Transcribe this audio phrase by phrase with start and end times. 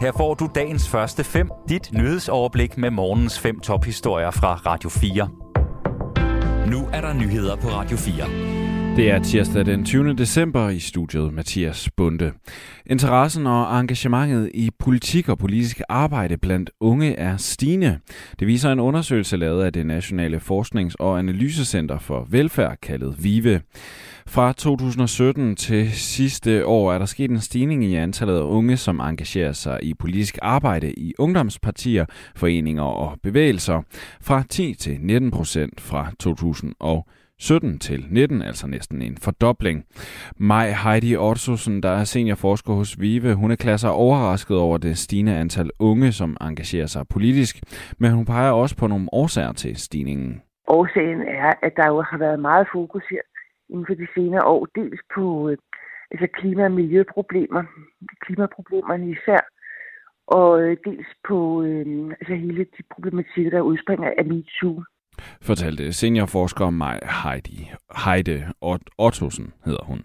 [0.00, 5.28] Her får du dagens første fem, dit nyhedsoverblik med morgens fem tophistorier fra Radio 4.
[6.70, 8.59] Nu er der nyheder på Radio 4.
[8.96, 10.14] Det er tirsdag den 20.
[10.14, 12.32] december i studiet Mathias Bunde.
[12.86, 17.98] Interessen og engagementet i politik og politisk arbejde blandt unge er stigende.
[18.38, 23.60] Det viser en undersøgelse lavet af det Nationale Forsknings- og Analysecenter for Velfærd, kaldet VIVE.
[24.26, 29.00] Fra 2017 til sidste år er der sket en stigning i antallet af unge, som
[29.00, 33.82] engagerer sig i politisk arbejde i ungdomspartier, foreninger og bevægelser,
[34.20, 36.74] fra 10 til 19 procent fra 2017
[37.40, 39.84] 17 til 19, altså næsten en fordobling.
[40.36, 45.36] Maj Heidi Ottosen, der er seniorforsker hos VIVE, hun er klasser overrasket over det stigende
[45.36, 47.56] antal unge, som engagerer sig politisk,
[47.98, 50.42] men hun peger også på nogle årsager til stigningen.
[50.68, 53.22] Årsagen er, at der jo har været meget fokus her
[53.70, 55.58] inden for de senere år, dels på øh,
[56.10, 57.62] altså klima- og miljøproblemer,
[58.24, 59.40] klimaproblemerne især,
[60.26, 61.86] og øh, dels på øh,
[62.20, 64.82] altså hele de problematikker, der udspringer af MeToo.
[65.42, 67.70] Fortalte seniorforsker Maj Heidi
[68.04, 68.44] Heide
[68.98, 70.02] Ottosen, hedder hun.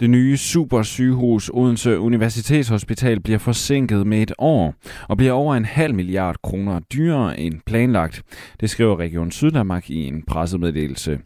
[0.00, 4.74] Det nye supersygehus Odense Universitetshospital bliver forsinket med et år
[5.08, 8.22] og bliver over en halv milliard kroner dyrere end planlagt.
[8.60, 11.18] Det skriver Region Syddanmark i en pressemeddelelse.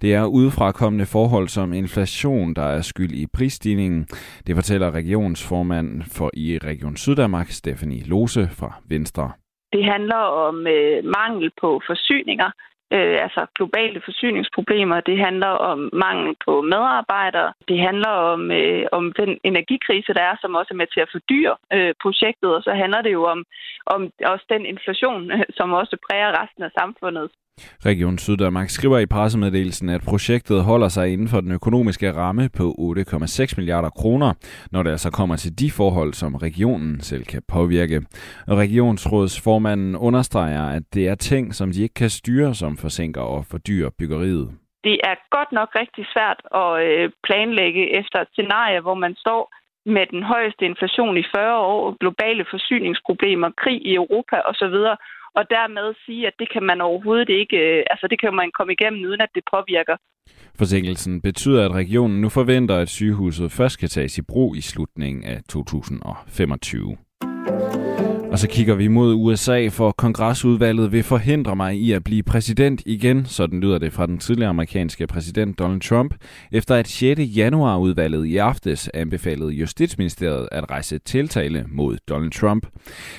[0.00, 4.06] Det er udefrakommende forhold som inflation, der er skyld i prisstigningen.
[4.46, 9.30] Det fortæller regionsformanden for i Region Syddanmark, Stephanie Lose fra Venstre.
[9.72, 12.50] Det handler om øh, mangel på forsyninger,
[12.92, 15.00] øh, altså globale forsyningsproblemer.
[15.00, 17.52] Det handler om mangel på medarbejdere.
[17.68, 21.12] Det handler om, øh, om den energikrise, der er, som også er med til at
[21.12, 22.50] fordyre øh, projektet.
[22.56, 23.44] Og så handler det jo om,
[23.86, 24.00] om
[24.32, 27.30] også den inflation, som også præger resten af samfundet.
[27.60, 32.74] Region Syddanmark skriver i pressemeddelelsen, at projektet holder sig inden for den økonomiske ramme på
[32.78, 34.30] 8,6 milliarder kroner,
[34.72, 37.98] når det altså kommer til de forhold, som regionen selv kan påvirke.
[38.48, 43.90] Regionsrådsformanden understreger, at det er ting, som de ikke kan styre, som forsinker og fordyrer
[43.98, 44.48] byggeriet.
[44.84, 49.42] Det er godt nok rigtig svært at øh, planlægge efter et scenarie, hvor man står
[49.94, 54.76] med den højeste inflation i 40 år, globale forsyningsproblemer, krig i Europa osv.,
[55.38, 58.72] og dermed sige, at det kan man overhovedet ikke, øh, altså det kan man komme
[58.72, 59.96] igennem, uden at det påvirker.
[60.58, 65.24] Forsinkelsen betyder, at regionen nu forventer, at sygehuset først kan tages i brug i slutningen
[65.24, 66.96] af 2025.
[68.36, 72.82] Og så kigger vi mod USA, for kongresudvalget vil forhindre mig i at blive præsident
[72.86, 76.14] igen, sådan lyder det fra den tidligere amerikanske præsident Donald Trump,
[76.52, 77.20] efter at 6.
[77.20, 82.66] januar udvalget i aftes anbefalede Justitsministeriet at rejse tiltale mod Donald Trump.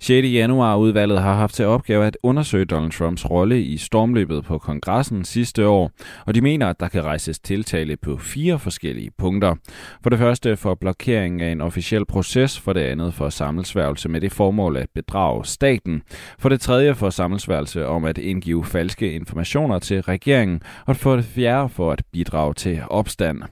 [0.00, 0.28] 6.
[0.28, 5.24] januar udvalget har haft til opgave at undersøge Donald Trumps rolle i stormløbet på kongressen
[5.24, 5.90] sidste år,
[6.26, 9.54] og de mener, at der kan rejses tiltale på fire forskellige punkter.
[10.02, 14.20] For det første for blokering af en officiel proces, for det andet for sammensværgelse med
[14.20, 16.02] det formål at bedrage staten.
[16.38, 20.62] For det tredje for sammensværelse om at indgive falske informationer til regeringen.
[20.86, 23.42] Og for det fjerde for at bidrage til opstand.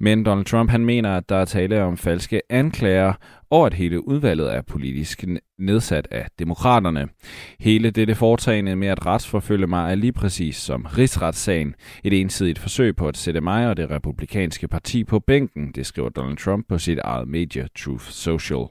[0.00, 3.12] Men Donald Trump han mener, at der er tale om falske anklager,
[3.50, 5.24] og at hele udvalget er politisk
[5.58, 7.08] nedsat af demokraterne.
[7.60, 11.74] Hele dette foretagende med at retsforfølge mig er lige præcis som rigsretssagen.
[12.04, 16.08] Et ensidigt forsøg på at sætte mig og det republikanske parti på bænken, det skriver
[16.08, 18.66] Donald Trump på sit eget medie Truth Social.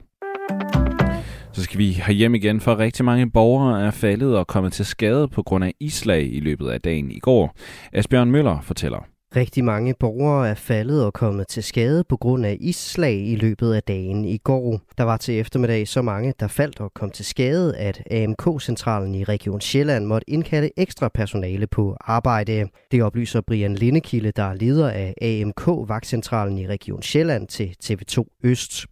[1.54, 5.28] Så skal vi hjem igen, for rigtig mange borgere er faldet og kommet til skade
[5.28, 7.56] på grund af islag i løbet af dagen i går.
[7.94, 9.08] Asbjørn Møller fortæller.
[9.36, 13.74] Rigtig mange borgere er faldet og kommet til skade på grund af isslag i løbet
[13.74, 14.82] af dagen i går.
[14.98, 19.24] Der var til eftermiddag så mange, der faldt og kom til skade, at AMK-centralen i
[19.24, 22.68] Region Sjælland måtte indkalde ekstra personale på arbejde.
[22.92, 28.86] Det oplyser Brian Lindekilde, der er leder af AMK-vagtcentralen i Region Sjælland til TV2 Øst.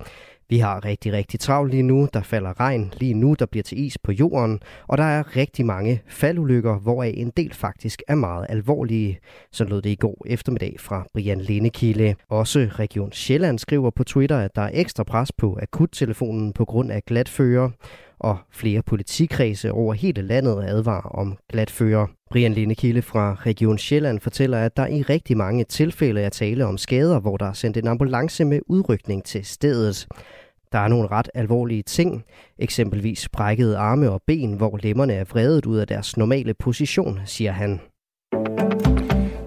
[0.50, 2.08] Vi har rigtig, rigtig travlt lige nu.
[2.14, 4.60] Der falder regn lige nu, der bliver til is på jorden.
[4.88, 9.20] Og der er rigtig mange faldulykker, hvoraf en del faktisk er meget alvorlige.
[9.52, 12.16] Så lød det i går eftermiddag fra Brian Lindekilde.
[12.30, 16.92] Også Region Sjælland skriver på Twitter, at der er ekstra pres på akuttelefonen på grund
[16.92, 17.70] af glatfører
[18.20, 22.08] og flere politikredse over hele landet advarer om glatfører.
[22.32, 26.78] Brian Lindekilde fra Region Sjælland fortæller, at der i rigtig mange tilfælde er tale om
[26.78, 30.08] skader, hvor der er sendt en ambulance med udrykning til stedet.
[30.72, 32.24] Der er nogle ret alvorlige ting,
[32.60, 37.52] eksempelvis brækkede arme og ben, hvor lemmerne er vredet ud af deres normale position, siger
[37.52, 37.80] han.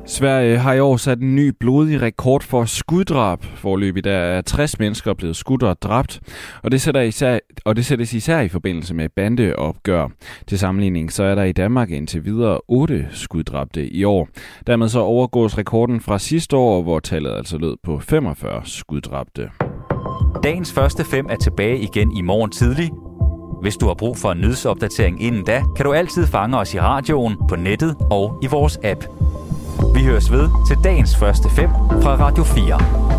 [0.07, 3.45] Sverige har i år sat en ny blodig rekord for skuddrab.
[3.45, 6.21] Forløbig der er 60 mennesker blevet skudt og dræbt,
[6.63, 10.09] og det, sætter især, og det sættes især i forbindelse med bandeopgør.
[10.47, 14.29] Til sammenligning så er der i Danmark indtil videre 8 skuddrabte i år.
[14.67, 19.51] Dermed så overgås rekorden fra sidste år, hvor tallet altså lød på 45 skuddrabte.
[20.43, 22.91] Dagens første fem er tilbage igen i morgen tidlig.
[23.63, 26.81] Hvis du har brug for en nyhedsopdatering inden da, kan du altid fange os i
[26.81, 29.05] radioen, på nettet og i vores app.
[29.95, 31.71] Vi høres ved til dagens første fem
[32.03, 33.12] fra Radio 4.